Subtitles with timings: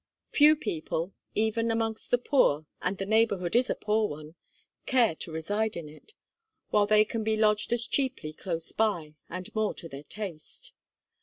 [0.31, 4.33] Few people, even amongst the poor, and the neighbourhood is a poor one,
[4.87, 6.15] care to reside in it,
[6.71, 10.73] while they can be lodged as cheaply close by, and more to their taste.